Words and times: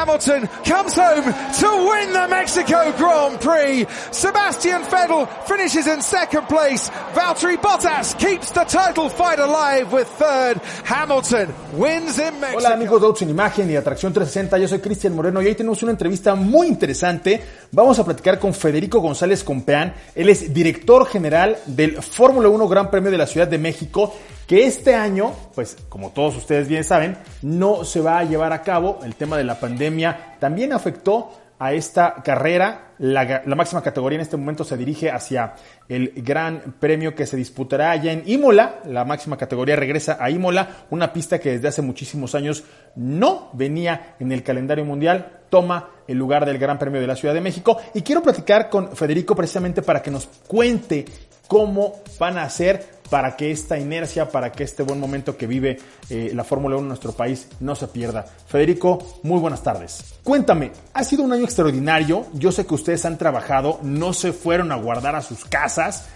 Hamilton 0.00 0.48
comes 0.64 0.94
home 0.94 1.24
to 1.60 1.68
win 1.90 2.12
the 2.14 2.26
Mexico 2.30 2.90
Grand 2.96 3.38
Prix. 3.38 3.86
Sebastian 4.10 4.80
Vettel 4.84 5.28
finishes 5.44 5.86
in 5.86 6.00
second 6.00 6.48
place. 6.48 6.88
Valtteri 7.12 7.58
Bottas 7.58 8.18
keeps 8.18 8.50
the 8.50 8.64
title 8.64 9.10
fight 9.10 9.38
alive 9.38 9.92
with 9.92 10.08
third. 10.16 10.58
Hamilton 10.86 11.52
wins 11.74 12.18
in 12.18 12.40
Mexico. 12.40 12.60
Hola 12.60 12.72
amigos 12.72 12.98
de 12.98 13.06
Autos 13.08 13.22
en 13.22 13.28
Imagen 13.28 13.70
y 13.70 13.76
Atracción 13.76 14.14
360, 14.14 14.56
yo 14.56 14.68
soy 14.68 14.78
Cristian 14.78 15.14
Moreno 15.14 15.42
y 15.42 15.48
hoy 15.48 15.54
tenemos 15.54 15.82
una 15.82 15.92
entrevista 15.92 16.34
muy 16.34 16.68
interesante. 16.68 17.42
Vamos 17.70 17.98
a 17.98 18.04
platicar 18.04 18.38
con 18.38 18.54
Federico 18.54 19.00
González 19.00 19.44
Compeán. 19.44 19.92
Él 20.14 20.30
es 20.30 20.54
director 20.54 21.06
general 21.06 21.58
del 21.66 22.02
Fórmula 22.02 22.48
1 22.48 22.68
Gran 22.68 22.90
Premio 22.90 23.10
de 23.10 23.18
la 23.18 23.26
Ciudad 23.26 23.48
de 23.48 23.58
México 23.58 24.14
que 24.50 24.66
este 24.66 24.96
año, 24.96 25.32
pues 25.54 25.76
como 25.88 26.10
todos 26.10 26.36
ustedes 26.36 26.66
bien 26.66 26.82
saben, 26.82 27.16
no 27.40 27.84
se 27.84 28.00
va 28.00 28.18
a 28.18 28.24
llevar 28.24 28.52
a 28.52 28.62
cabo. 28.62 28.98
El 29.04 29.14
tema 29.14 29.38
de 29.38 29.44
la 29.44 29.60
pandemia 29.60 30.34
también 30.40 30.72
afectó 30.72 31.30
a 31.60 31.72
esta 31.72 32.16
carrera. 32.24 32.94
La, 32.98 33.44
máxima 33.54 33.80
categoría 33.80 34.16
en 34.16 34.22
este 34.22 34.36
momento 34.36 34.64
se 34.64 34.76
dirige 34.76 35.08
hacia 35.08 35.54
el 35.88 36.12
gran 36.16 36.74
premio 36.80 37.14
que 37.14 37.26
se 37.26 37.36
disputará 37.36 37.92
allá 37.92 38.10
en 38.10 38.24
Imola. 38.26 38.80
La 38.86 39.04
máxima 39.04 39.36
categoría 39.36 39.76
regresa 39.76 40.18
a 40.18 40.28
Imola, 40.30 40.68
una 40.90 41.12
pista 41.12 41.38
que 41.38 41.52
desde 41.52 41.68
hace 41.68 41.82
muchísimos 41.82 42.34
años 42.34 42.64
no 42.96 43.50
venía 43.52 44.16
en 44.18 44.32
el 44.32 44.42
calendario 44.42 44.84
mundial. 44.84 45.42
Toma 45.48 45.90
el 46.08 46.18
lugar 46.18 46.44
del 46.44 46.58
Gran 46.58 46.76
Premio 46.76 47.00
de 47.00 47.06
la 47.06 47.14
Ciudad 47.14 47.34
de 47.34 47.40
México. 47.40 47.78
Y 47.94 48.02
quiero 48.02 48.20
platicar 48.20 48.68
con 48.68 48.96
Federico 48.96 49.36
precisamente 49.36 49.80
para 49.80 50.02
que 50.02 50.10
nos 50.10 50.26
cuente 50.48 51.04
cómo 51.46 52.00
van 52.18 52.36
a 52.36 52.42
hacer 52.42 52.99
para 53.10 53.36
que 53.36 53.50
esta 53.50 53.78
inercia, 53.78 54.30
para 54.30 54.52
que 54.52 54.64
este 54.64 54.84
buen 54.84 55.00
momento 55.00 55.36
que 55.36 55.46
vive 55.46 55.78
eh, 56.08 56.30
la 56.34 56.44
Fórmula 56.44 56.76
1 56.76 56.82
en 56.82 56.88
nuestro 56.88 57.12
país 57.12 57.48
no 57.58 57.74
se 57.74 57.88
pierda. 57.88 58.24
Federico, 58.46 59.20
muy 59.24 59.40
buenas 59.40 59.62
tardes. 59.62 60.02
Cuéntame, 60.22 60.70
ha 60.94 61.04
sido 61.04 61.24
un 61.24 61.32
año 61.32 61.44
extraordinario. 61.44 62.26
Yo 62.34 62.52
sé 62.52 62.64
que 62.64 62.74
ustedes 62.74 63.04
han 63.04 63.18
trabajado, 63.18 63.80
no 63.82 64.12
se 64.12 64.32
fueron 64.32 64.70
a 64.72 64.76
guardar 64.76 65.16
a 65.16 65.22
sus 65.22 65.44
casas. 65.44 66.06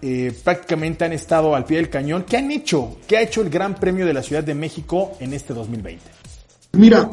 Eh, 0.00 0.32
prácticamente 0.44 1.04
han 1.04 1.12
estado 1.12 1.56
al 1.56 1.64
pie 1.64 1.78
del 1.78 1.90
cañón. 1.90 2.24
¿Qué 2.28 2.36
han 2.36 2.50
hecho? 2.50 2.98
¿Qué 3.08 3.16
ha 3.16 3.22
hecho 3.22 3.42
el 3.42 3.50
Gran 3.50 3.74
Premio 3.74 4.06
de 4.06 4.14
la 4.14 4.22
Ciudad 4.22 4.44
de 4.44 4.54
México 4.54 5.16
en 5.18 5.32
este 5.32 5.52
2020? 5.52 6.02
Mira, 6.72 7.10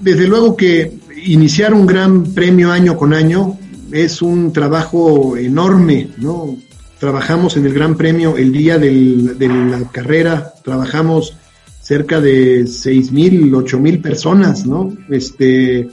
desde 0.00 0.26
luego 0.26 0.56
que 0.56 0.92
iniciar 1.24 1.74
un 1.74 1.86
gran 1.86 2.32
premio 2.32 2.72
año 2.72 2.96
con 2.96 3.12
año 3.12 3.58
es 3.92 4.22
un 4.22 4.52
trabajo 4.52 5.36
enorme, 5.36 6.08
¿no? 6.16 6.56
Trabajamos 7.00 7.56
en 7.56 7.64
el 7.64 7.72
Gran 7.72 7.96
Premio 7.96 8.36
el 8.36 8.52
día 8.52 8.78
de 8.78 9.34
la 9.48 9.80
carrera, 9.90 10.52
trabajamos 10.62 11.34
cerca 11.80 12.20
de 12.20 12.66
seis 12.66 13.10
mil, 13.10 13.54
ocho 13.54 13.80
mil 13.80 14.02
personas, 14.02 14.66
¿no? 14.66 14.92
Este, 15.08 15.88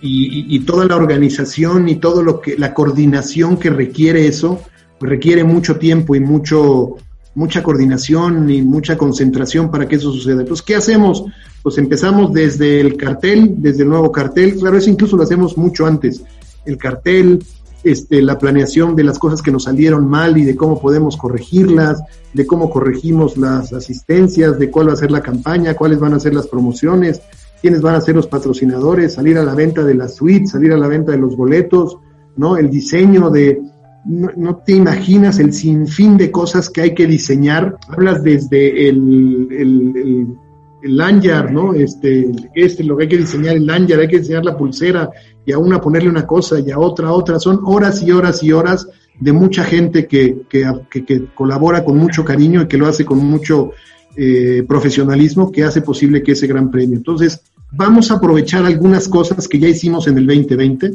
y, 0.00 0.56
y, 0.56 0.58
toda 0.60 0.84
la 0.84 0.96
organización 0.96 1.88
y 1.88 1.94
todo 1.94 2.24
lo 2.24 2.40
que, 2.40 2.58
la 2.58 2.74
coordinación 2.74 3.56
que 3.56 3.70
requiere 3.70 4.26
eso, 4.26 4.60
pues 4.98 5.10
requiere 5.10 5.44
mucho 5.44 5.76
tiempo 5.76 6.16
y 6.16 6.20
mucho, 6.20 6.96
mucha 7.36 7.62
coordinación 7.62 8.50
y 8.50 8.62
mucha 8.62 8.98
concentración 8.98 9.70
para 9.70 9.86
que 9.86 9.94
eso 9.94 10.10
suceda. 10.10 10.40
Entonces, 10.40 10.66
¿qué 10.66 10.74
hacemos? 10.74 11.24
Pues 11.62 11.78
empezamos 11.78 12.32
desde 12.32 12.80
el 12.80 12.96
cartel, 12.96 13.54
desde 13.58 13.84
el 13.84 13.90
nuevo 13.90 14.10
cartel, 14.10 14.56
claro, 14.56 14.76
eso 14.76 14.90
incluso 14.90 15.16
lo 15.16 15.22
hacemos 15.22 15.56
mucho 15.56 15.86
antes, 15.86 16.20
el 16.66 16.76
cartel, 16.76 17.38
este, 17.84 18.22
la 18.22 18.38
planeación 18.38 18.94
de 18.94 19.04
las 19.04 19.18
cosas 19.18 19.42
que 19.42 19.50
nos 19.50 19.64
salieron 19.64 20.08
mal 20.08 20.36
y 20.38 20.44
de 20.44 20.56
cómo 20.56 20.80
podemos 20.80 21.16
corregirlas, 21.16 22.02
de 22.32 22.46
cómo 22.46 22.70
corregimos 22.70 23.36
las 23.36 23.72
asistencias, 23.72 24.58
de 24.58 24.70
cuál 24.70 24.88
va 24.88 24.92
a 24.92 24.96
ser 24.96 25.10
la 25.10 25.22
campaña, 25.22 25.74
cuáles 25.74 25.98
van 25.98 26.14
a 26.14 26.20
ser 26.20 26.34
las 26.34 26.46
promociones, 26.46 27.20
quiénes 27.60 27.82
van 27.82 27.94
a 27.94 28.00
ser 28.00 28.14
los 28.14 28.26
patrocinadores, 28.26 29.14
salir 29.14 29.38
a 29.38 29.44
la 29.44 29.54
venta 29.54 29.84
de 29.84 29.94
las 29.94 30.16
suites, 30.16 30.50
salir 30.50 30.72
a 30.72 30.76
la 30.76 30.88
venta 30.88 31.12
de 31.12 31.18
los 31.18 31.36
boletos, 31.36 31.98
¿no? 32.36 32.56
El 32.56 32.70
diseño 32.70 33.30
de, 33.30 33.60
no, 34.04 34.30
no, 34.36 34.56
te 34.56 34.72
imaginas 34.72 35.38
el 35.38 35.52
sinfín 35.52 36.16
de 36.16 36.30
cosas 36.30 36.68
que 36.70 36.82
hay 36.82 36.94
que 36.94 37.06
diseñar. 37.06 37.76
Hablas 37.88 38.22
desde 38.22 38.88
el, 38.88 39.48
el, 39.50 39.92
el, 39.96 40.36
el 40.82 40.96
lanyard, 40.96 41.50
¿no? 41.50 41.74
Este, 41.74 42.30
este, 42.54 42.84
lo 42.84 42.96
que 42.96 43.04
hay 43.04 43.08
que 43.08 43.18
diseñar 43.18 43.56
el 43.56 43.66
lanyard, 43.66 44.00
hay 44.00 44.08
que 44.08 44.18
diseñar 44.18 44.44
la 44.44 44.56
pulsera 44.56 45.10
y 45.44 45.52
a 45.52 45.58
una 45.58 45.80
ponerle 45.80 46.08
una 46.08 46.26
cosa 46.26 46.58
y 46.60 46.70
a 46.70 46.78
otra 46.78 47.12
otra. 47.12 47.38
Son 47.38 47.60
horas 47.64 48.02
y 48.02 48.10
horas 48.10 48.42
y 48.42 48.52
horas 48.52 48.88
de 49.18 49.32
mucha 49.32 49.64
gente 49.64 50.06
que, 50.06 50.42
que, 50.48 50.64
que, 50.90 51.26
colabora 51.34 51.84
con 51.84 51.96
mucho 51.96 52.24
cariño 52.24 52.62
y 52.62 52.66
que 52.66 52.78
lo 52.78 52.88
hace 52.88 53.04
con 53.04 53.18
mucho 53.18 53.70
eh, 54.16 54.64
profesionalismo 54.66 55.52
que 55.52 55.64
hace 55.64 55.82
posible 55.82 56.22
que 56.22 56.32
ese 56.32 56.46
gran 56.46 56.70
premio. 56.70 56.96
Entonces, 56.96 57.40
vamos 57.70 58.10
a 58.10 58.14
aprovechar 58.14 58.66
algunas 58.66 59.08
cosas 59.08 59.46
que 59.48 59.58
ya 59.58 59.68
hicimos 59.68 60.08
en 60.08 60.18
el 60.18 60.26
2020 60.26 60.94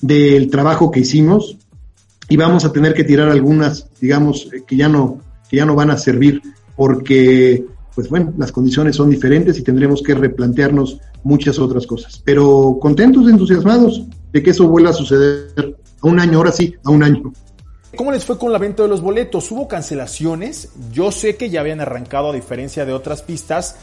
del 0.00 0.50
trabajo 0.50 0.90
que 0.90 1.00
hicimos 1.00 1.56
y 2.28 2.36
vamos 2.36 2.64
a 2.64 2.72
tener 2.72 2.94
que 2.94 3.04
tirar 3.04 3.28
algunas, 3.28 3.88
digamos, 4.00 4.48
que 4.66 4.76
ya 4.76 4.88
no, 4.88 5.18
que 5.50 5.56
ya 5.56 5.66
no 5.66 5.74
van 5.74 5.90
a 5.90 5.98
servir 5.98 6.40
porque 6.76 7.64
pues 7.94 8.08
bueno, 8.08 8.32
las 8.38 8.52
condiciones 8.52 8.96
son 8.96 9.10
diferentes 9.10 9.58
y 9.58 9.62
tendremos 9.62 10.02
que 10.02 10.14
replantearnos 10.14 10.98
muchas 11.22 11.58
otras 11.58 11.86
cosas. 11.86 12.22
Pero 12.24 12.78
contentos, 12.80 13.28
entusiasmados 13.28 14.04
de 14.32 14.42
que 14.42 14.50
eso 14.50 14.66
vuelva 14.68 14.90
a 14.90 14.94
suceder 14.94 15.76
a 16.00 16.06
un 16.06 16.18
año, 16.18 16.38
ahora 16.38 16.52
sí, 16.52 16.74
a 16.84 16.90
un 16.90 17.02
año. 17.02 17.32
¿Cómo 17.96 18.10
les 18.10 18.24
fue 18.24 18.38
con 18.38 18.52
la 18.52 18.58
venta 18.58 18.82
de 18.82 18.88
los 18.88 19.02
boletos? 19.02 19.50
¿Hubo 19.52 19.68
cancelaciones? 19.68 20.70
Yo 20.92 21.12
sé 21.12 21.36
que 21.36 21.50
ya 21.50 21.60
habían 21.60 21.80
arrancado, 21.80 22.30
a 22.30 22.32
diferencia 22.32 22.86
de 22.86 22.94
otras 22.94 23.20
pistas, 23.20 23.76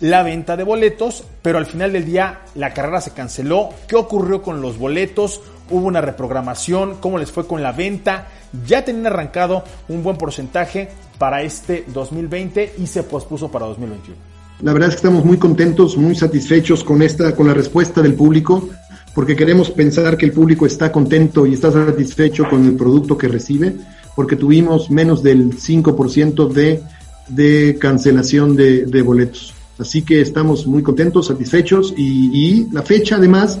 la 0.00 0.24
venta 0.24 0.56
de 0.56 0.64
boletos, 0.64 1.22
pero 1.42 1.58
al 1.58 1.66
final 1.66 1.92
del 1.92 2.04
día 2.04 2.40
la 2.56 2.74
carrera 2.74 3.00
se 3.00 3.12
canceló. 3.12 3.68
¿Qué 3.86 3.94
ocurrió 3.94 4.42
con 4.42 4.60
los 4.60 4.78
boletos? 4.78 5.40
¿Hubo 5.70 5.86
una 5.86 6.00
reprogramación? 6.00 6.96
¿Cómo 7.00 7.18
les 7.18 7.30
fue 7.30 7.46
con 7.46 7.62
la 7.62 7.72
venta? 7.72 8.28
Ya 8.66 8.84
tenían 8.84 9.06
arrancado 9.06 9.64
un 9.88 10.02
buen 10.02 10.16
porcentaje 10.16 10.88
para 11.18 11.42
este 11.42 11.84
2020 11.92 12.74
y 12.78 12.86
se 12.86 13.02
pospuso 13.02 13.50
para 13.50 13.66
2021. 13.66 14.16
La 14.62 14.72
verdad 14.72 14.90
es 14.90 14.94
que 14.94 15.06
estamos 15.06 15.24
muy 15.24 15.38
contentos, 15.38 15.96
muy 15.96 16.14
satisfechos 16.14 16.84
con 16.84 17.02
esta, 17.02 17.34
con 17.34 17.46
la 17.46 17.54
respuesta 17.54 18.00
del 18.00 18.14
público, 18.14 18.68
porque 19.14 19.34
queremos 19.34 19.70
pensar 19.70 20.16
que 20.16 20.26
el 20.26 20.32
público 20.32 20.66
está 20.66 20.92
contento 20.92 21.46
y 21.46 21.54
está 21.54 21.72
satisfecho 21.72 22.48
con 22.48 22.64
el 22.64 22.76
producto 22.76 23.18
que 23.18 23.28
recibe, 23.28 23.74
porque 24.14 24.36
tuvimos 24.36 24.90
menos 24.90 25.22
del 25.22 25.56
5% 25.56 26.48
de, 26.48 26.82
de 27.28 27.76
cancelación 27.80 28.54
de, 28.54 28.86
de 28.86 29.02
boletos. 29.02 29.54
Así 29.78 30.02
que 30.02 30.20
estamos 30.20 30.66
muy 30.66 30.82
contentos, 30.82 31.26
satisfechos 31.26 31.92
y, 31.96 32.30
y, 32.32 32.68
la 32.70 32.82
fecha 32.82 33.16
además 33.16 33.58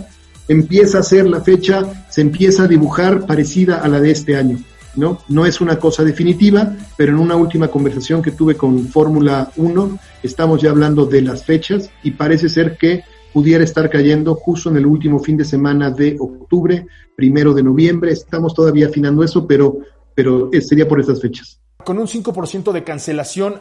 empieza 0.48 0.98
a 0.98 1.02
ser 1.02 1.26
la 1.26 1.40
fecha, 1.40 2.06
se 2.10 2.20
empieza 2.20 2.64
a 2.64 2.68
dibujar 2.68 3.26
parecida 3.26 3.78
a 3.78 3.88
la 3.88 4.00
de 4.00 4.10
este 4.10 4.36
año. 4.36 4.58
¿no? 4.96 5.18
No 5.28 5.46
es 5.46 5.60
una 5.60 5.78
cosa 5.78 6.04
definitiva, 6.04 6.76
pero 6.96 7.12
en 7.12 7.18
una 7.18 7.36
última 7.36 7.68
conversación 7.68 8.22
que 8.22 8.32
tuve 8.32 8.56
con 8.56 8.86
Fórmula 8.88 9.50
1 9.56 9.98
estamos 10.22 10.60
ya 10.60 10.70
hablando 10.70 11.06
de 11.06 11.22
las 11.22 11.44
fechas 11.44 11.90
y 12.02 12.12
parece 12.12 12.48
ser 12.48 12.76
que 12.76 13.02
pudiera 13.32 13.64
estar 13.64 13.88
cayendo 13.88 14.34
justo 14.34 14.68
en 14.70 14.76
el 14.76 14.86
último 14.86 15.18
fin 15.18 15.36
de 15.36 15.44
semana 15.44 15.90
de 15.90 16.16
octubre, 16.18 16.86
primero 17.16 17.54
de 17.54 17.62
noviembre. 17.62 18.12
Estamos 18.12 18.54
todavía 18.54 18.88
afinando 18.88 19.24
eso, 19.24 19.46
pero, 19.46 19.78
pero 20.14 20.50
sería 20.60 20.86
por 20.86 21.00
esas 21.00 21.20
fechas. 21.20 21.58
Con 21.84 21.98
un 21.98 22.06
5% 22.06 22.72
de 22.72 22.84
cancelación, 22.84 23.60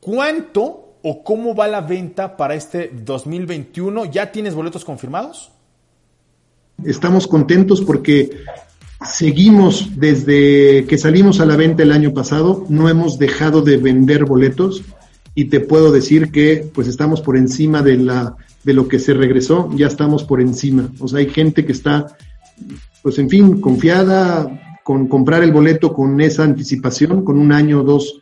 ¿cuánto 0.00 0.96
o 1.02 1.22
cómo 1.22 1.54
va 1.54 1.68
la 1.68 1.82
venta 1.82 2.36
para 2.36 2.54
este 2.54 2.90
2021? 2.94 4.06
¿Ya 4.06 4.32
tienes 4.32 4.54
boletos 4.54 4.84
confirmados? 4.84 5.52
Estamos 6.84 7.26
contentos 7.26 7.80
porque 7.80 8.30
seguimos 9.06 9.90
desde 9.96 10.84
que 10.86 10.98
salimos 10.98 11.40
a 11.40 11.46
la 11.46 11.56
venta 11.56 11.82
el 11.82 11.92
año 11.92 12.12
pasado, 12.14 12.64
no 12.68 12.88
hemos 12.88 13.18
dejado 13.18 13.62
de 13.62 13.76
vender 13.76 14.24
boletos 14.24 14.82
y 15.34 15.46
te 15.46 15.60
puedo 15.60 15.92
decir 15.92 16.30
que 16.30 16.68
pues 16.74 16.88
estamos 16.88 17.20
por 17.20 17.36
encima 17.36 17.82
de 17.82 17.96
la 17.96 18.36
de 18.62 18.72
lo 18.72 18.88
que 18.88 18.98
se 18.98 19.12
regresó, 19.12 19.68
ya 19.74 19.86
estamos 19.86 20.24
por 20.24 20.40
encima. 20.40 20.88
O 20.98 21.06
sea, 21.06 21.18
hay 21.18 21.28
gente 21.28 21.66
que 21.66 21.72
está 21.72 22.16
pues 23.02 23.18
en 23.18 23.28
fin, 23.28 23.60
confiada 23.60 24.78
con 24.82 25.08
comprar 25.08 25.42
el 25.42 25.52
boleto 25.52 25.92
con 25.92 26.20
esa 26.20 26.44
anticipación, 26.44 27.24
con 27.24 27.38
un 27.38 27.52
año 27.52 27.82
dos, 27.82 28.20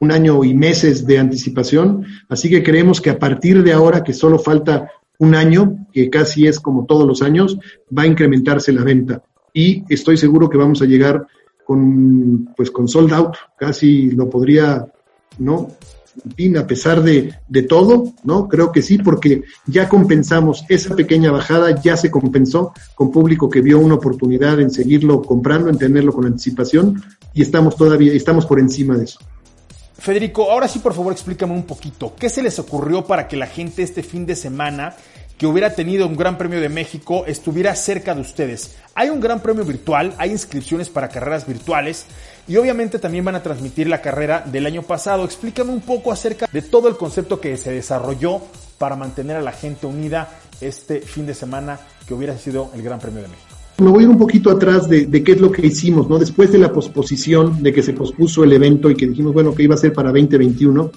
un 0.00 0.10
año 0.10 0.42
y 0.42 0.54
meses 0.54 1.06
de 1.06 1.18
anticipación, 1.18 2.04
así 2.28 2.50
que 2.50 2.62
creemos 2.62 3.00
que 3.00 3.10
a 3.10 3.18
partir 3.18 3.62
de 3.62 3.72
ahora 3.72 4.02
que 4.02 4.12
solo 4.12 4.38
falta 4.38 4.90
un 5.18 5.34
año, 5.34 5.86
que 5.92 6.10
casi 6.10 6.46
es 6.46 6.60
como 6.60 6.86
todos 6.86 7.06
los 7.06 7.22
años, 7.22 7.58
va 7.96 8.02
a 8.02 8.06
incrementarse 8.06 8.72
la 8.72 8.84
venta 8.84 9.22
y 9.52 9.84
estoy 9.88 10.16
seguro 10.16 10.50
que 10.50 10.58
vamos 10.58 10.82
a 10.82 10.86
llegar 10.86 11.26
con, 11.64 12.52
pues 12.56 12.70
con 12.70 12.88
sold 12.88 13.12
out, 13.12 13.36
casi 13.56 14.10
lo 14.10 14.28
podría, 14.28 14.86
¿no? 15.38 15.68
a 16.58 16.66
pesar 16.66 17.02
de, 17.02 17.34
de 17.48 17.62
todo, 17.62 18.12
¿no? 18.22 18.48
Creo 18.48 18.70
que 18.70 18.82
sí, 18.82 18.98
porque 18.98 19.42
ya 19.66 19.88
compensamos 19.88 20.64
esa 20.68 20.94
pequeña 20.94 21.32
bajada, 21.32 21.80
ya 21.82 21.96
se 21.96 22.10
compensó 22.10 22.72
con 22.94 23.10
público 23.10 23.48
que 23.48 23.60
vio 23.60 23.78
una 23.80 23.94
oportunidad 23.94 24.60
en 24.60 24.70
seguirlo 24.70 25.22
comprando, 25.22 25.70
en 25.70 25.78
tenerlo 25.78 26.12
con 26.12 26.26
anticipación, 26.26 27.02
y 27.32 27.42
estamos 27.42 27.76
todavía, 27.76 28.12
estamos 28.12 28.46
por 28.46 28.60
encima 28.60 28.96
de 28.96 29.04
eso. 29.04 29.18
Federico, 29.98 30.50
ahora 30.50 30.68
sí, 30.68 30.80
por 30.80 30.94
favor, 30.94 31.12
explícame 31.12 31.52
un 31.52 31.64
poquito, 31.64 32.14
¿qué 32.16 32.28
se 32.28 32.42
les 32.42 32.58
ocurrió 32.58 33.06
para 33.06 33.28
que 33.28 33.36
la 33.36 33.46
gente 33.46 33.82
este 33.82 34.02
fin 34.02 34.26
de 34.26 34.36
semana 34.36 34.96
que 35.38 35.46
hubiera 35.46 35.74
tenido 35.74 36.06
un 36.06 36.16
Gran 36.16 36.38
Premio 36.38 36.60
de 36.60 36.68
México 36.68 37.24
estuviera 37.26 37.74
cerca 37.74 38.14
de 38.14 38.20
ustedes. 38.20 38.76
Hay 38.94 39.10
un 39.10 39.20
Gran 39.20 39.40
Premio 39.40 39.64
virtual, 39.64 40.14
hay 40.18 40.30
inscripciones 40.30 40.88
para 40.88 41.08
carreras 41.08 41.46
virtuales 41.46 42.06
y 42.46 42.56
obviamente 42.56 42.98
también 42.98 43.24
van 43.24 43.34
a 43.34 43.42
transmitir 43.42 43.88
la 43.88 44.00
carrera 44.00 44.44
del 44.46 44.66
año 44.66 44.82
pasado. 44.82 45.24
Explícame 45.24 45.72
un 45.72 45.80
poco 45.80 46.12
acerca 46.12 46.48
de 46.50 46.62
todo 46.62 46.88
el 46.88 46.96
concepto 46.96 47.40
que 47.40 47.56
se 47.56 47.72
desarrolló 47.72 48.42
para 48.78 48.96
mantener 48.96 49.36
a 49.36 49.42
la 49.42 49.52
gente 49.52 49.86
unida 49.86 50.28
este 50.60 51.00
fin 51.00 51.26
de 51.26 51.34
semana 51.34 51.80
que 52.06 52.14
hubiera 52.14 52.38
sido 52.38 52.70
el 52.74 52.82
Gran 52.82 53.00
Premio 53.00 53.22
de 53.22 53.28
México. 53.28 53.53
Me 53.78 53.90
voy 53.90 54.00
a 54.00 54.02
ir 54.04 54.08
un 54.08 54.18
poquito 54.18 54.50
atrás 54.50 54.88
de, 54.88 55.10
qué 55.24 55.32
es 55.32 55.40
lo 55.40 55.50
que 55.50 55.66
hicimos, 55.66 56.08
¿no? 56.08 56.18
Después 56.18 56.52
de 56.52 56.58
la 56.58 56.72
posposición, 56.72 57.60
de 57.62 57.72
que 57.72 57.82
se 57.82 57.92
pospuso 57.92 58.44
el 58.44 58.52
evento 58.52 58.88
y 58.88 58.94
que 58.94 59.08
dijimos, 59.08 59.32
bueno, 59.32 59.52
que 59.52 59.64
iba 59.64 59.74
a 59.74 59.78
ser 59.78 59.92
para 59.92 60.12
2021, 60.12 60.92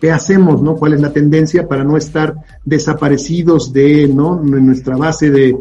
¿qué 0.00 0.10
hacemos, 0.10 0.62
no? 0.62 0.74
¿Cuál 0.76 0.94
es 0.94 1.00
la 1.00 1.12
tendencia 1.12 1.68
para 1.68 1.84
no 1.84 1.96
estar 1.98 2.34
desaparecidos 2.64 3.72
de, 3.72 4.08
¿no? 4.08 4.42
nuestra 4.42 4.96
base 4.96 5.30
de, 5.30 5.54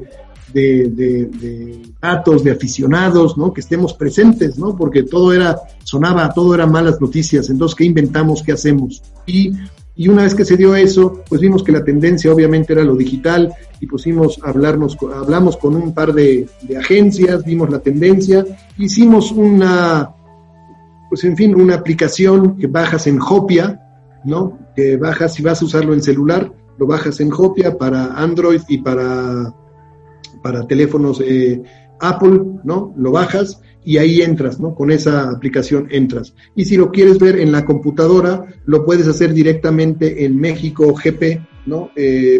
datos, 2.02 2.44
de 2.44 2.52
aficionados, 2.52 3.38
¿no? 3.38 3.54
Que 3.54 3.60
estemos 3.60 3.94
presentes, 3.94 4.58
¿no? 4.58 4.76
Porque 4.78 5.04
todo 5.04 5.34
era, 5.34 5.58
sonaba, 5.84 6.34
todo 6.34 6.56
eran 6.56 6.72
malas 6.72 7.02
noticias. 7.02 7.50
Entonces, 7.50 7.76
¿qué 7.76 7.84
inventamos? 7.84 8.42
¿Qué 8.44 8.54
hacemos? 8.54 9.02
Y 9.26 9.52
y 9.96 10.08
una 10.08 10.24
vez 10.24 10.34
que 10.34 10.46
se 10.46 10.58
dio 10.58 10.76
eso, 10.76 11.22
pues 11.28 11.42
vimos 11.42 11.64
que 11.64 11.72
la 11.72 11.84
tendencia 11.84 12.32
obviamente 12.32 12.74
era 12.74 12.84
lo 12.84 12.96
digital 12.96 13.54
y 13.80 13.88
pusimos 13.88 14.40
a 14.42 14.50
hablarnos, 14.50 14.98
hablamos 15.14 15.58
con 15.58 15.76
un 15.76 15.94
par 15.94 16.14
de, 16.14 16.48
agencias, 16.80 17.44
vimos 17.44 17.70
la 17.70 17.80
tendencia, 17.80 18.46
hicimos 18.78 19.32
una, 19.32 20.12
pues 21.10 21.24
en 21.26 21.36
fin, 21.36 21.56
una 21.56 21.76
aplicación 21.76 22.58
que 22.58 22.68
bajas 22.68 23.06
en 23.08 23.20
Hopia, 23.22 23.82
¿no? 24.24 24.58
Que 24.76 24.96
bajas, 24.96 25.34
si 25.34 25.44
vas 25.44 25.62
a 25.62 25.66
usarlo 25.66 25.94
en 25.94 26.02
celular, 26.02 26.52
lo 26.78 26.88
bajas 26.88 27.20
en 27.20 27.32
Hopia 27.34 27.78
para 27.78 28.14
Android 28.14 28.62
y 28.70 28.78
para, 28.78 29.54
para 30.42 30.66
teléfonos 30.68 31.22
eh, 31.22 31.62
Apple, 32.02 32.42
¿no? 32.64 32.94
Lo 32.98 33.12
bajas 33.12 33.62
y 33.84 33.98
ahí 33.98 34.22
entras, 34.22 34.60
¿no? 34.60 34.76
Con 34.76 34.92
esa 34.92 35.30
aplicación 35.30 35.88
entras. 35.90 36.34
Y 36.56 36.66
si 36.66 36.78
lo 36.78 36.92
quieres 36.92 37.18
ver 37.20 37.40
en 37.40 37.52
la 37.52 37.66
computadora, 37.66 38.46
lo 38.66 38.86
puedes 38.86 39.08
hacer 39.08 39.34
directamente 39.34 40.26
en 40.26 40.40
México 40.40 40.94
GP, 40.94 41.42
¿no? 41.66 41.92
Eh, 41.96 42.40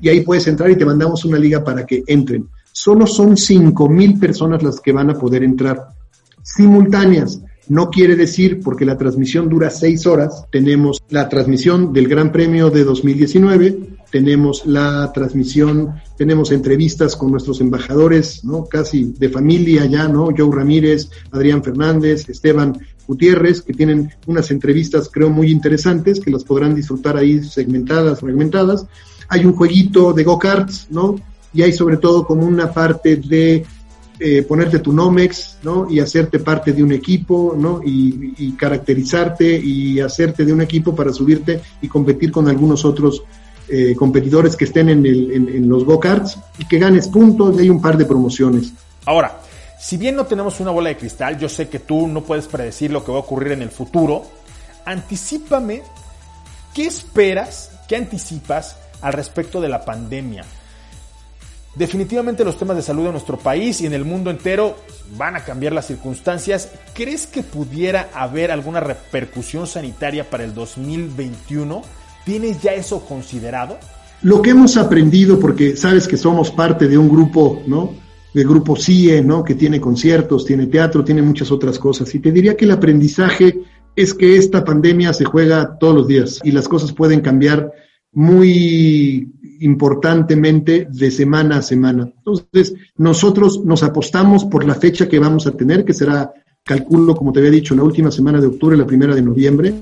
y 0.00 0.08
ahí 0.08 0.20
puedes 0.20 0.46
entrar 0.46 0.70
y 0.70 0.76
te 0.76 0.84
mandamos 0.84 1.24
una 1.24 1.38
liga 1.38 1.64
para 1.64 1.86
que 1.86 2.02
entren. 2.06 2.48
Solo 2.72 3.06
son 3.06 3.36
cinco 3.36 3.88
mil 3.88 4.18
personas 4.18 4.62
las 4.62 4.80
que 4.80 4.92
van 4.92 5.10
a 5.10 5.14
poder 5.14 5.42
entrar 5.42 5.88
simultáneas. 6.42 7.40
No 7.68 7.90
quiere 7.90 8.14
decir, 8.14 8.60
porque 8.62 8.84
la 8.84 8.96
transmisión 8.96 9.48
dura 9.48 9.70
seis 9.70 10.06
horas, 10.06 10.44
tenemos 10.50 11.02
la 11.08 11.28
transmisión 11.28 11.92
del 11.92 12.06
Gran 12.06 12.30
Premio 12.30 12.70
de 12.70 12.84
2019, 12.84 13.96
tenemos 14.10 14.64
la 14.66 15.10
transmisión, 15.12 15.94
tenemos 16.16 16.52
entrevistas 16.52 17.16
con 17.16 17.32
nuestros 17.32 17.60
embajadores, 17.60 18.44
¿no? 18.44 18.66
Casi 18.66 19.14
de 19.18 19.28
familia 19.28 19.84
ya, 19.86 20.06
¿no? 20.06 20.28
Joe 20.36 20.54
Ramírez, 20.54 21.10
Adrián 21.32 21.62
Fernández, 21.64 22.28
Esteban 22.28 22.78
Gutiérrez, 23.06 23.62
que 23.62 23.72
tienen 23.72 24.10
unas 24.26 24.50
entrevistas 24.52 25.10
creo 25.12 25.30
muy 25.30 25.50
interesantes, 25.50 26.20
que 26.20 26.30
las 26.30 26.44
podrán 26.44 26.74
disfrutar 26.74 27.16
ahí 27.16 27.42
segmentadas, 27.42 28.20
fragmentadas. 28.20 28.86
Hay 29.28 29.44
un 29.44 29.54
jueguito 29.54 30.12
de 30.12 30.22
go-karts, 30.22 30.86
¿no? 30.90 31.16
Y 31.52 31.62
hay 31.62 31.72
sobre 31.72 31.96
todo 31.96 32.26
como 32.26 32.46
una 32.46 32.72
parte 32.72 33.16
de 33.16 33.64
eh, 34.18 34.42
ponerte 34.42 34.78
tu 34.78 34.94
Nomex, 34.94 35.58
¿no? 35.62 35.90
Y 35.90 36.00
hacerte 36.00 36.38
parte 36.38 36.72
de 36.72 36.82
un 36.82 36.92
equipo, 36.92 37.54
¿no? 37.56 37.82
Y, 37.84 38.52
caracterizarte 38.56 39.58
y 39.58 40.00
hacerte 40.00 40.44
de 40.44 40.52
un 40.52 40.62
equipo 40.62 40.94
para 40.94 41.12
subirte 41.12 41.60
y 41.82 41.88
competir 41.88 42.32
con 42.32 42.48
algunos 42.48 42.84
otros 42.86 43.22
eh, 43.68 43.94
competidores 43.94 44.56
que 44.56 44.64
estén 44.64 44.88
en, 44.88 45.04
el, 45.04 45.30
en, 45.32 45.68
los 45.68 45.84
go-karts 45.84 46.38
y 46.58 46.64
que 46.64 46.78
ganes 46.78 47.08
puntos 47.08 47.58
hay 47.58 47.68
un 47.68 47.82
par 47.82 47.98
de 47.98 48.06
promociones. 48.06 48.72
Ahora, 49.04 49.40
si 49.78 49.98
bien 49.98 50.16
no 50.16 50.24
tenemos 50.24 50.60
una 50.60 50.70
bola 50.70 50.88
de 50.88 50.96
cristal, 50.96 51.38
yo 51.38 51.48
sé 51.48 51.68
que 51.68 51.80
tú 51.80 52.06
no 52.08 52.22
puedes 52.22 52.46
predecir 52.46 52.90
lo 52.90 53.04
que 53.04 53.12
va 53.12 53.18
a 53.18 53.20
ocurrir 53.20 53.52
en 53.52 53.62
el 53.62 53.70
futuro. 53.70 54.24
Anticípame, 54.86 55.82
¿qué 56.72 56.86
esperas, 56.86 57.72
qué 57.86 57.96
anticipas 57.96 58.76
al 59.02 59.12
respecto 59.12 59.60
de 59.60 59.68
la 59.68 59.84
pandemia? 59.84 60.44
Definitivamente 61.76 62.42
los 62.42 62.58
temas 62.58 62.76
de 62.76 62.82
salud 62.82 63.04
en 63.04 63.12
nuestro 63.12 63.36
país 63.36 63.82
y 63.82 63.86
en 63.86 63.92
el 63.92 64.04
mundo 64.04 64.30
entero 64.30 64.76
van 65.18 65.36
a 65.36 65.44
cambiar 65.44 65.74
las 65.74 65.86
circunstancias. 65.86 66.72
¿Crees 66.94 67.26
que 67.26 67.42
pudiera 67.42 68.08
haber 68.14 68.50
alguna 68.50 68.80
repercusión 68.80 69.66
sanitaria 69.66 70.28
para 70.28 70.44
el 70.44 70.54
2021? 70.54 71.82
¿Tienes 72.24 72.62
ya 72.62 72.72
eso 72.72 73.04
considerado? 73.04 73.78
Lo 74.22 74.40
que 74.40 74.50
hemos 74.50 74.78
aprendido, 74.78 75.38
porque 75.38 75.76
sabes 75.76 76.08
que 76.08 76.16
somos 76.16 76.50
parte 76.50 76.88
de 76.88 76.96
un 76.96 77.10
grupo, 77.10 77.62
¿no? 77.66 77.92
Del 78.32 78.48
grupo 78.48 78.74
CIE, 78.74 79.20
¿no? 79.20 79.44
Que 79.44 79.54
tiene 79.54 79.78
conciertos, 79.78 80.46
tiene 80.46 80.66
teatro, 80.66 81.04
tiene 81.04 81.20
muchas 81.20 81.52
otras 81.52 81.78
cosas. 81.78 82.14
Y 82.14 82.20
te 82.20 82.32
diría 82.32 82.56
que 82.56 82.64
el 82.64 82.70
aprendizaje 82.70 83.60
es 83.94 84.14
que 84.14 84.36
esta 84.38 84.64
pandemia 84.64 85.12
se 85.12 85.26
juega 85.26 85.76
todos 85.78 85.94
los 85.94 86.08
días 86.08 86.40
y 86.42 86.52
las 86.52 86.68
cosas 86.68 86.92
pueden 86.92 87.20
cambiar 87.20 87.70
muy 88.16 89.30
importantemente 89.60 90.88
de 90.90 91.10
semana 91.10 91.58
a 91.58 91.62
semana. 91.62 92.10
Entonces, 92.16 92.74
nosotros 92.96 93.62
nos 93.62 93.82
apostamos 93.82 94.46
por 94.46 94.64
la 94.64 94.74
fecha 94.74 95.06
que 95.06 95.18
vamos 95.18 95.46
a 95.46 95.52
tener, 95.52 95.84
que 95.84 95.92
será, 95.92 96.32
calculo, 96.64 97.14
como 97.14 97.30
te 97.30 97.40
había 97.40 97.50
dicho, 97.50 97.74
la 97.74 97.82
última 97.82 98.10
semana 98.10 98.40
de 98.40 98.46
octubre, 98.46 98.74
la 98.74 98.86
primera 98.86 99.14
de 99.14 99.20
noviembre, 99.20 99.74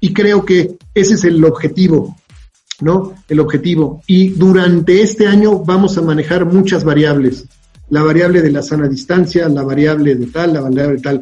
y 0.00 0.14
creo 0.14 0.46
que 0.46 0.78
ese 0.94 1.12
es 1.12 1.24
el 1.24 1.44
objetivo, 1.44 2.16
¿no? 2.80 3.12
El 3.28 3.40
objetivo. 3.40 4.00
Y 4.06 4.30
durante 4.30 5.02
este 5.02 5.26
año 5.26 5.58
vamos 5.58 5.98
a 5.98 6.02
manejar 6.02 6.46
muchas 6.46 6.84
variables. 6.84 7.46
La 7.90 8.02
variable 8.02 8.40
de 8.40 8.50
la 8.50 8.62
sana 8.62 8.88
distancia, 8.88 9.46
la 9.50 9.62
variable 9.62 10.14
de 10.14 10.26
tal, 10.28 10.54
la 10.54 10.62
variable 10.62 10.96
de 10.96 11.02
tal. 11.02 11.20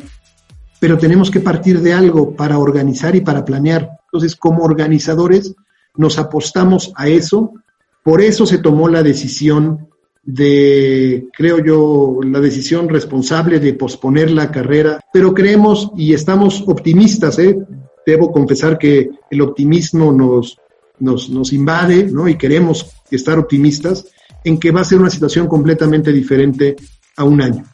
Pero 0.78 0.96
tenemos 0.96 1.28
que 1.28 1.40
partir 1.40 1.80
de 1.80 1.92
algo 1.92 2.36
para 2.36 2.58
organizar 2.58 3.16
y 3.16 3.20
para 3.20 3.44
planear. 3.44 3.98
Entonces, 4.04 4.36
como 4.36 4.62
organizadores, 4.62 5.56
nos 5.96 6.18
apostamos 6.18 6.92
a 6.96 7.08
eso. 7.08 7.52
Por 8.02 8.20
eso 8.20 8.46
se 8.46 8.58
tomó 8.58 8.88
la 8.88 9.02
decisión 9.02 9.88
de, 10.24 11.28
creo 11.32 11.64
yo, 11.64 12.18
la 12.22 12.40
decisión 12.40 12.88
responsable 12.88 13.58
de 13.58 13.74
posponer 13.74 14.30
la 14.30 14.50
carrera, 14.50 15.00
pero 15.12 15.34
creemos 15.34 15.90
y 15.96 16.14
estamos 16.14 16.62
optimistas, 16.66 17.38
¿eh? 17.38 17.58
debo 18.06 18.32
confesar 18.32 18.78
que 18.78 19.10
el 19.30 19.40
optimismo 19.40 20.12
nos, 20.12 20.58
nos, 20.98 21.52
invade, 21.52 22.04
¿no? 22.04 22.28
Y 22.28 22.36
queremos 22.36 22.90
estar 23.10 23.38
optimistas 23.38 24.06
en 24.44 24.58
que 24.58 24.70
va 24.70 24.80
a 24.80 24.84
ser 24.84 24.98
una 24.98 25.10
situación 25.10 25.46
completamente 25.46 26.12
diferente 26.12 26.76
a 27.16 27.24
un 27.24 27.40
año. 27.40 27.64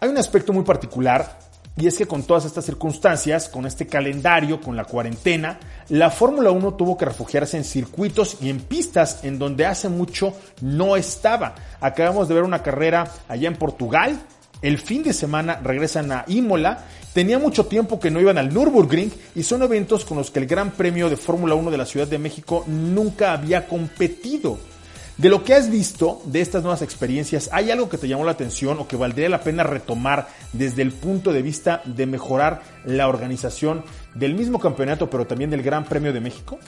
Hay 0.00 0.08
un 0.08 0.18
aspecto 0.18 0.52
muy 0.52 0.64
particular 0.64 1.38
y 1.76 1.86
es 1.86 1.96
que 1.96 2.06
con 2.06 2.22
todas 2.22 2.44
estas 2.44 2.64
circunstancias, 2.64 3.48
con 3.48 3.66
este 3.66 3.86
calendario, 3.86 4.60
con 4.60 4.76
la 4.76 4.84
cuarentena, 4.84 5.58
la 5.88 6.10
Fórmula 6.10 6.50
1 6.50 6.74
tuvo 6.74 6.96
que 6.96 7.06
refugiarse 7.06 7.56
en 7.56 7.64
circuitos 7.64 8.36
y 8.40 8.50
en 8.50 8.60
pistas 8.60 9.24
en 9.24 9.38
donde 9.38 9.66
hace 9.66 9.88
mucho 9.88 10.34
no 10.60 10.96
estaba. 10.96 11.54
Acabamos 11.80 12.28
de 12.28 12.34
ver 12.34 12.44
una 12.44 12.62
carrera 12.62 13.10
allá 13.28 13.48
en 13.48 13.56
Portugal. 13.56 14.20
El 14.60 14.78
fin 14.78 15.02
de 15.02 15.12
semana 15.12 15.60
regresan 15.62 16.12
a 16.12 16.24
Imola 16.28 16.84
Tenía 17.12 17.38
mucho 17.38 17.66
tiempo 17.66 18.00
que 18.00 18.10
no 18.10 18.20
iban 18.20 18.38
al 18.38 18.54
Nürburgring 18.54 19.12
y 19.34 19.42
son 19.42 19.62
eventos 19.62 20.06
con 20.06 20.16
los 20.16 20.30
que 20.30 20.38
el 20.40 20.46
Gran 20.46 20.70
Premio 20.70 21.10
de 21.10 21.18
Fórmula 21.18 21.54
1 21.54 21.70
de 21.70 21.76
la 21.76 21.84
Ciudad 21.84 22.08
de 22.08 22.18
México 22.18 22.64
nunca 22.66 23.34
había 23.34 23.68
competido. 23.68 24.58
De 25.22 25.28
lo 25.28 25.44
que 25.44 25.54
has 25.54 25.70
visto 25.70 26.20
de 26.24 26.40
estas 26.40 26.64
nuevas 26.64 26.82
experiencias, 26.82 27.48
¿hay 27.52 27.70
algo 27.70 27.88
que 27.88 27.96
te 27.96 28.08
llamó 28.08 28.24
la 28.24 28.32
atención 28.32 28.78
o 28.80 28.88
que 28.88 28.96
valdría 28.96 29.28
la 29.28 29.40
pena 29.40 29.62
retomar 29.62 30.26
desde 30.52 30.82
el 30.82 30.90
punto 30.90 31.32
de 31.32 31.42
vista 31.42 31.80
de 31.84 32.06
mejorar 32.06 32.60
la 32.84 33.06
organización 33.06 33.84
del 34.16 34.34
mismo 34.34 34.58
campeonato, 34.58 35.08
pero 35.08 35.24
también 35.24 35.48
del 35.50 35.62
Gran 35.62 35.84
Premio 35.84 36.12
de 36.12 36.20
México? 36.20 36.58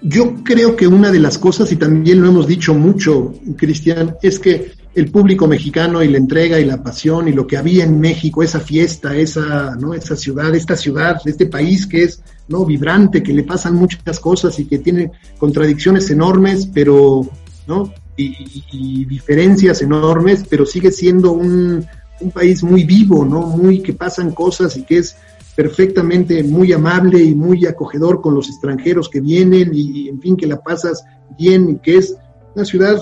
Yo 0.00 0.44
creo 0.44 0.76
que 0.76 0.86
una 0.86 1.10
de 1.10 1.18
las 1.18 1.38
cosas, 1.38 1.72
y 1.72 1.76
también 1.76 2.22
lo 2.22 2.28
hemos 2.28 2.46
dicho 2.46 2.72
mucho, 2.72 3.34
Cristian, 3.56 4.14
es 4.22 4.38
que 4.38 4.74
el 4.94 5.10
público 5.10 5.48
mexicano 5.48 6.00
y 6.00 6.06
la 6.06 6.18
entrega 6.18 6.60
y 6.60 6.64
la 6.66 6.80
pasión 6.80 7.26
y 7.26 7.32
lo 7.32 7.48
que 7.48 7.56
había 7.56 7.82
en 7.82 7.98
México, 7.98 8.44
esa 8.44 8.60
fiesta, 8.60 9.16
esa, 9.16 9.74
¿no? 9.74 9.92
esa 9.92 10.14
ciudad, 10.14 10.54
esta 10.54 10.76
ciudad, 10.76 11.20
este 11.24 11.46
país 11.46 11.84
que 11.84 12.04
es 12.04 12.22
¿no? 12.46 12.64
vibrante, 12.64 13.24
que 13.24 13.32
le 13.32 13.42
pasan 13.42 13.74
muchas 13.74 14.20
cosas 14.20 14.56
y 14.60 14.66
que 14.66 14.78
tiene 14.78 15.10
contradicciones 15.36 16.08
enormes, 16.12 16.64
pero, 16.72 17.28
¿no? 17.68 17.92
Y, 18.16 19.04
diferencias 19.04 19.80
enormes, 19.82 20.44
pero 20.48 20.66
sigue 20.66 20.90
siendo 20.90 21.30
un, 21.30 21.86
un, 22.20 22.30
país 22.32 22.64
muy 22.64 22.82
vivo, 22.82 23.24
¿no? 23.24 23.42
Muy 23.42 23.80
que 23.80 23.92
pasan 23.92 24.32
cosas 24.32 24.76
y 24.76 24.82
que 24.82 24.98
es 24.98 25.16
perfectamente 25.54 26.42
muy 26.42 26.72
amable 26.72 27.22
y 27.22 27.34
muy 27.34 27.66
acogedor 27.66 28.20
con 28.20 28.34
los 28.34 28.48
extranjeros 28.48 29.08
que 29.08 29.20
vienen 29.20 29.70
y, 29.72 30.08
en 30.08 30.20
fin, 30.20 30.36
que 30.36 30.46
la 30.46 30.60
pasas 30.60 31.04
bien 31.38 31.68
y 31.68 31.78
que 31.78 31.98
es 31.98 32.16
una 32.56 32.64
ciudad 32.64 33.00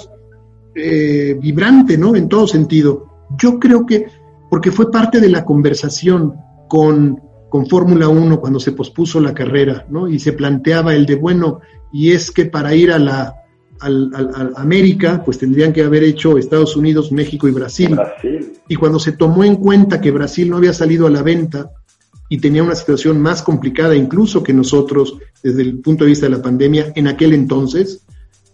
eh, 0.75 1.39
vibrante, 1.41 1.97
¿no? 1.97 2.15
En 2.15 2.29
todo 2.29 2.47
sentido. 2.47 3.07
Yo 3.39 3.59
creo 3.59 3.87
que, 3.87 4.07
porque 4.51 4.71
fue 4.71 4.91
parte 4.91 5.21
de 5.21 5.31
la 5.31 5.45
conversación 5.45 6.35
con, 6.69 7.23
con 7.49 7.67
Fórmula 7.67 8.09
1 8.09 8.41
cuando 8.41 8.61
se 8.61 8.73
pospuso 8.73 9.21
la 9.21 9.33
carrera, 9.33 9.87
¿no? 9.89 10.09
Y 10.09 10.19
se 10.19 10.33
planteaba 10.33 10.95
el 10.95 11.07
de, 11.07 11.15
bueno, 11.15 11.61
y 11.93 12.13
es 12.13 12.31
que 12.31 12.45
para 12.47 12.75
ir 12.75 12.93
a 12.93 12.99
la 12.99 13.46
al, 13.80 14.52
América, 14.56 15.23
pues 15.25 15.38
tendrían 15.38 15.73
que 15.73 15.83
haber 15.83 16.04
hecho 16.04 16.38
Estados 16.38 16.76
Unidos, 16.76 17.12
México 17.12 17.49
y 17.49 17.52
Brasil. 17.52 17.95
Brasil. 17.95 18.52
Y 18.68 18.76
cuando 18.76 18.99
se 18.99 19.12
tomó 19.12 19.45
en 19.45 19.56
cuenta 19.56 20.00
que 20.00 20.11
Brasil 20.11 20.50
no 20.50 20.56
había 20.56 20.73
salido 20.73 21.06
a 21.06 21.11
la 21.11 21.23
venta 21.23 21.71
y 22.28 22.38
tenía 22.38 22.62
una 22.62 22.75
situación 22.75 23.21
más 23.21 23.42
complicada 23.42 23.95
incluso 23.95 24.42
que 24.42 24.52
nosotros 24.52 25.18
desde 25.42 25.62
el 25.62 25.78
punto 25.78 26.04
de 26.04 26.11
vista 26.11 26.26
de 26.26 26.37
la 26.37 26.42
pandemia 26.42 26.92
en 26.97 27.06
aquel 27.06 27.33
entonces, 27.33 28.02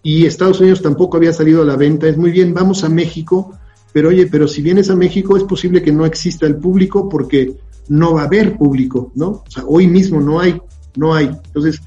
y 0.03 0.27
Estados 0.27 0.61
Unidos 0.61 0.83
tampoco 0.83 1.17
había 1.17 1.33
salido 1.33 1.63
a 1.63 1.65
la 1.65 1.77
venta, 1.77 2.09
es 2.09 2.17
muy 2.17 2.31
bien, 2.31 2.53
vamos 2.53 2.85
a 2.85 2.89
México, 2.89 3.57
pero 3.93 4.09
oye, 4.09 4.27
pero 4.27 4.49
si 4.49 4.61
vienes 4.61 4.91
a 4.91 4.97
México 4.97 5.37
es 5.37 5.45
posible 5.45 5.83
que 5.83 5.93
no 5.93 6.05
exista 6.05 6.47
el 6.47 6.57
público 6.57 7.09
porque 7.09 7.55
no 7.89 8.15
va 8.15 8.23
a 8.23 8.27
haber 8.27 8.57
público, 8.57 9.13
¿no? 9.15 9.29
O 9.29 9.45
sea, 9.49 9.65
hoy 9.67 9.87
mismo 9.87 10.21
no 10.21 10.41
hay, 10.41 10.61
no 10.97 11.15
hay. 11.15 11.27
Entonces, 11.27 11.81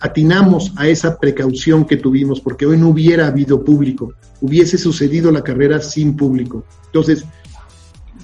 atinamos 0.00 0.72
a 0.76 0.88
esa 0.88 1.18
precaución 1.18 1.84
que 1.84 1.96
tuvimos 1.96 2.40
porque 2.40 2.66
hoy 2.66 2.76
no 2.76 2.88
hubiera 2.88 3.26
habido 3.26 3.64
público, 3.64 4.14
hubiese 4.40 4.78
sucedido 4.78 5.30
la 5.30 5.42
carrera 5.42 5.80
sin 5.80 6.16
público. 6.16 6.64
Entonces, 6.86 7.24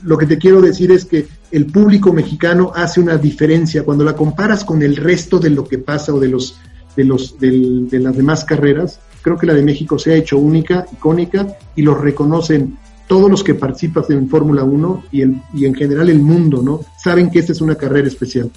lo 0.02 0.16
que 0.18 0.26
te 0.26 0.38
quiero 0.38 0.60
decir 0.60 0.90
es 0.90 1.04
que 1.04 1.26
el 1.50 1.66
público 1.66 2.12
mexicano 2.12 2.72
hace 2.74 3.00
una 3.00 3.16
diferencia 3.16 3.84
cuando 3.84 4.04
la 4.04 4.16
comparas 4.16 4.64
con 4.64 4.82
el 4.82 4.96
resto 4.96 5.38
de 5.38 5.50
lo 5.50 5.66
que 5.66 5.78
pasa 5.78 6.14
o 6.14 6.20
de 6.20 6.28
los 6.28 6.58
de 6.96 7.04
los 7.04 7.38
de 7.38 7.98
las 8.00 8.16
demás 8.16 8.44
carreras. 8.44 9.00
Creo 9.22 9.36
que 9.36 9.46
la 9.46 9.54
de 9.54 9.62
México 9.62 9.98
se 9.98 10.12
ha 10.12 10.16
hecho 10.16 10.38
única, 10.38 10.86
icónica 10.92 11.58
y 11.74 11.82
lo 11.82 11.94
reconocen 11.94 12.78
todos 13.06 13.30
los 13.30 13.44
que 13.44 13.54
participan 13.54 14.04
en 14.08 14.28
Fórmula 14.28 14.64
1 14.64 15.04
y, 15.12 15.22
el, 15.22 15.40
y 15.54 15.66
en 15.66 15.74
general 15.74 16.08
el 16.08 16.20
mundo, 16.20 16.62
¿no? 16.62 16.80
Saben 17.02 17.30
que 17.30 17.38
esta 17.38 17.52
es 17.52 17.60
una 17.60 17.76
carrera 17.76 18.08
especial. 18.08 18.50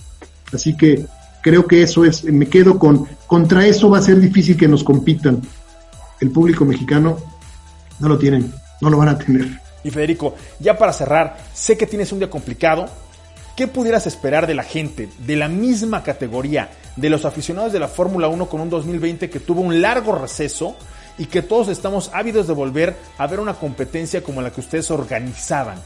Así 0.51 0.75
que 0.75 1.05
creo 1.41 1.67
que 1.67 1.81
eso 1.81 2.05
es, 2.05 2.24
me 2.24 2.48
quedo 2.48 2.77
con, 2.79 3.08
contra 3.27 3.65
eso 3.65 3.89
va 3.89 4.00
a 4.00 4.01
ser 4.01 4.19
difícil 4.19 4.58
que 4.58 4.67
nos 4.67 4.84
compitan. 4.84 5.41
El 6.19 6.31
público 6.31 6.65
mexicano 6.65 7.17
no 8.00 8.10
lo 8.10 8.17
tienen, 8.17 8.53
no 8.81 8.89
lo 8.89 8.98
van 8.98 9.10
a 9.10 9.17
tener. 9.17 9.48
Y 9.84 9.91
Federico, 9.91 10.36
ya 10.60 10.77
para 10.77 10.93
cerrar, 10.93 11.38
sé 11.53 11.77
que 11.77 11.86
tienes 11.86 12.12
un 12.12 12.19
día 12.19 12.29
complicado. 12.29 12.88
¿Qué 13.55 13.67
pudieras 13.67 14.08
esperar 14.08 14.48
de 14.48 14.53
la 14.53 14.63
gente 14.63 15.10
de 15.19 15.36
la 15.36 15.50
misma 15.50 16.01
categoría, 16.03 16.69
de 16.96 17.10
los 17.10 17.25
aficionados 17.25 17.74
de 17.74 17.79
la 17.79 17.89
Fórmula 17.89 18.29
1 18.29 18.48
con 18.48 18.62
un 18.62 18.69
2020 18.69 19.29
que 19.29 19.39
tuvo 19.39 19.62
un 19.62 19.81
largo 19.81 20.15
receso 20.15 20.77
y 21.17 21.25
que 21.25 21.41
todos 21.41 21.67
estamos 21.67 22.10
ávidos 22.13 22.48
de 22.48 22.53
volver 22.53 22.96
a 23.17 23.27
ver 23.27 23.41
una 23.41 23.55
competencia 23.55 24.24
como 24.24 24.41
la 24.41 24.51
que 24.51 24.62
ustedes 24.62 24.89
organizaban? 24.91 25.77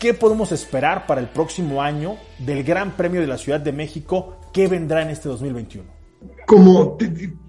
¿Qué 0.00 0.14
podemos 0.14 0.50
esperar 0.50 1.06
para 1.06 1.20
el 1.20 1.28
próximo 1.28 1.82
año 1.82 2.16
del 2.38 2.64
Gran 2.64 2.96
Premio 2.96 3.20
de 3.20 3.26
la 3.26 3.36
Ciudad 3.36 3.60
de 3.60 3.70
México? 3.70 4.38
¿Qué 4.50 4.66
vendrá 4.66 5.02
en 5.02 5.10
este 5.10 5.28
2021? 5.28 5.84
Como 6.46 6.96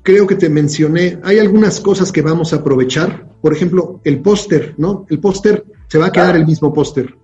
creo 0.04 0.28
que 0.28 0.36
te 0.36 0.50
mencioné, 0.50 1.18
hay 1.24 1.40
algunas 1.40 1.80
cosas 1.80 2.12
que 2.12 2.22
vamos 2.22 2.52
a 2.52 2.58
aprovechar. 2.58 3.26
Por 3.42 3.54
ejemplo, 3.54 4.02
el 4.04 4.20
póster, 4.20 4.76
¿no? 4.78 5.06
El 5.10 5.22
póster 5.22 5.64
se 5.88 5.98
va 5.98 6.08
a 6.08 6.12
quedar 6.12 6.36
el 6.36 6.46
mismo 6.46 6.74
póster, 6.74 7.16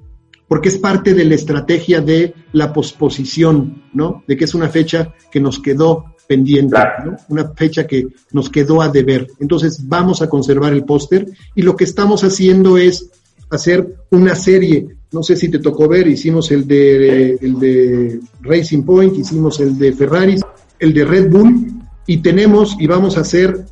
porque 0.48 0.70
es 0.70 0.78
parte 0.78 1.14
de 1.14 1.26
la 1.26 1.36
estrategia 1.36 2.00
de 2.00 2.34
la 2.54 2.72
posposición, 2.72 3.84
¿no? 3.92 4.24
De 4.30 4.38
que 4.38 4.46
es 4.46 4.56
una 4.56 4.70
fecha 4.70 5.14
que 5.30 5.42
nos 5.42 5.60
quedó 5.60 6.06
pendiente, 6.26 6.78
¿no? 7.04 7.18
una 7.28 7.50
fecha 7.54 7.86
que 7.86 8.08
nos 8.32 8.50
quedó 8.50 8.82
a 8.82 8.88
deber. 8.88 9.28
Entonces 9.40 9.88
vamos 9.88 10.22
a 10.22 10.30
conservar 10.30 10.72
el 10.72 10.86
póster 10.86 11.28
y 11.54 11.64
lo 11.64 11.76
que 11.76 11.84
estamos 11.84 12.24
haciendo 12.24 12.78
es 12.78 13.10
hacer 13.50 13.96
una 14.12 14.36
serie 14.36 14.98
no 15.12 15.24
sé 15.24 15.36
si 15.36 15.50
te 15.50 15.60
tocó 15.60 15.88
ver, 15.88 16.08
hicimos 16.08 16.52
el 16.52 16.68
de, 16.68 17.38
el 17.42 17.60
de 17.60 18.20
Racing 18.42 18.84
Point, 18.84 19.18
hicimos 19.18 19.60
el 19.60 19.78
de 19.78 19.94
Ferrari, 19.94 20.36
el 20.80 20.94
de 20.94 21.06
Red 21.06 21.30
Bull, 21.30 21.68
y 22.06 22.18
tenemos 22.18 22.76
y 22.80 22.88
vamos 22.88 23.18
a 23.18 23.22
hacer 23.22 23.66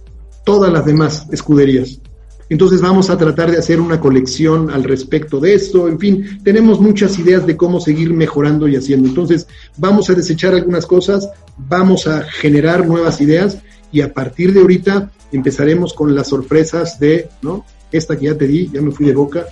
todas 0.46 0.72
las 0.72 0.86
demás 0.86 1.28
escuderías. 1.32 2.00
Entonces 2.48 2.80
vamos 2.80 3.10
a 3.10 3.18
tratar 3.18 3.52
de 3.52 3.58
hacer 3.58 3.82
una 3.82 4.00
colección 4.00 4.70
al 4.70 4.84
respecto 4.84 5.40
de 5.40 5.56
esto. 5.56 5.88
En 5.88 6.00
fin, 6.00 6.40
tenemos 6.44 6.80
muchas 6.80 7.18
ideas 7.18 7.46
de 7.46 7.58
cómo 7.58 7.80
seguir 7.80 8.14
mejorando 8.14 8.68
y 8.68 8.76
haciendo. 8.76 9.10
Entonces 9.10 9.48
vamos 9.78 10.10
a 10.10 10.14
desechar 10.14 10.54
algunas 10.54 10.86
cosas, 10.86 11.28
vamos 11.58 12.06
a 12.06 12.22
generar 12.22 12.88
nuevas 12.88 13.20
ideas 13.20 13.58
y 13.92 14.02
a 14.02 14.14
partir 14.14 14.54
de 14.54 14.62
ahorita 14.62 15.12
empezaremos 15.32 15.94
con 15.94 16.14
las 16.14 16.28
sorpresas 16.28 17.00
de, 17.00 17.30
¿no? 17.42 17.66
Esta 17.92 18.16
que 18.16 18.26
ya 18.26 18.38
te 18.38 18.48
di, 18.48 18.70
ya 18.72 18.82
me 18.82 18.92
fui 18.92 19.08
de 19.08 19.16
boca, 19.16 19.48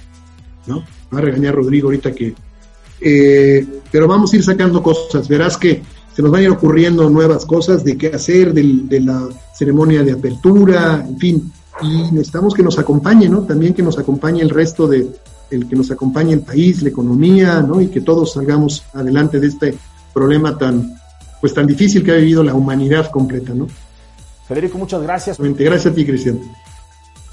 ¿no? 0.68 0.84
va 1.14 1.20
a 1.20 1.22
regañar 1.22 1.56
Rodrigo 1.56 1.88
ahorita 1.88 2.14
que... 2.14 2.34
Eh, 3.06 3.68
pero 3.92 4.08
vamos 4.08 4.32
a 4.32 4.38
ir 4.38 4.44
sacando 4.44 4.82
cosas, 4.82 5.28
verás 5.28 5.58
que 5.58 5.82
se 6.16 6.22
nos 6.22 6.32
van 6.32 6.42
a 6.42 6.44
ir 6.44 6.50
ocurriendo 6.50 7.10
nuevas 7.10 7.46
cosas 7.46 7.84
de 7.84 7.98
qué 7.98 8.08
hacer, 8.08 8.54
de, 8.54 9.00
la 9.02 9.28
ceremonia 9.54 10.04
de 10.04 10.14
apertura, 10.14 11.04
en 11.08 11.18
fin, 11.18 11.52
y 11.82 12.12
necesitamos 12.12 12.54
que 12.54 12.64
nos 12.64 12.78
acompañe, 12.80 13.28
¿no? 13.28 13.42
También 13.42 13.74
que 13.74 13.82
nos 13.82 13.98
acompañe 13.98 14.42
el 14.42 14.52
resto 14.52 14.88
de, 14.88 15.08
el 15.50 15.68
que 15.68 15.76
nos 15.76 15.92
acompañe 15.92 16.34
el 16.34 16.42
país, 16.42 16.82
la 16.84 16.90
economía, 16.90 17.62
¿no? 17.62 17.82
Y 17.82 17.88
que 17.88 18.02
todos 18.02 18.34
salgamos 18.34 18.84
adelante 18.94 19.40
de 19.40 19.48
este 19.48 19.76
problema 20.14 20.58
tan, 20.58 20.96
pues 21.42 21.54
tan 21.54 21.66
difícil 21.66 22.04
que 22.04 22.12
ha 22.12 22.16
vivido 22.16 22.44
la 22.44 22.54
humanidad 22.54 23.10
completa, 23.10 23.54
¿no? 23.54 23.68
Federico, 24.48 24.78
muchas 24.78 25.02
gracias. 25.02 25.38
Gracias 25.40 25.88
a 25.88 25.96
ti, 25.96 26.06
Cristian 26.06 26.40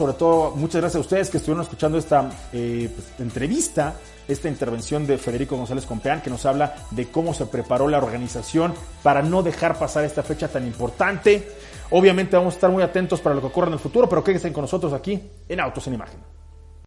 sobre 0.00 0.14
todo 0.14 0.52
muchas 0.57 0.80
gracias 0.80 0.97
a 0.97 1.00
ustedes 1.00 1.28
que 1.28 1.37
estuvieron 1.37 1.62
escuchando 1.62 1.99
esta 1.99 2.30
eh, 2.54 2.88
pues, 2.95 3.21
entrevista, 3.21 3.97
esta 4.26 4.49
intervención 4.49 5.07
de 5.07 5.19
Federico 5.19 5.59
González 5.59 5.85
Compeán, 5.85 6.23
que 6.23 6.30
nos 6.30 6.47
habla 6.47 6.75
de 6.90 7.09
cómo 7.11 7.35
se 7.35 7.45
preparó 7.45 7.87
la 7.87 7.99
organización 7.99 8.73
para 9.02 9.21
no 9.21 9.42
dejar 9.42 9.78
pasar 9.78 10.04
esta 10.04 10.23
fecha 10.23 10.49
tan 10.49 10.66
importante. 10.66 11.47
Obviamente 11.90 12.35
vamos 12.35 12.54
a 12.54 12.57
estar 12.57 12.71
muy 12.71 12.83
atentos 12.83 13.21
para 13.21 13.35
lo 13.35 13.42
que 13.42 13.49
ocurra 13.49 13.66
en 13.66 13.75
el 13.75 13.78
futuro, 13.78 14.09
pero 14.09 14.25
quédense 14.25 14.50
con 14.54 14.62
nosotros 14.62 14.95
aquí 14.95 15.21
en 15.47 15.61
Autos 15.61 15.87
en 15.87 15.92
Imagen. 15.92 16.39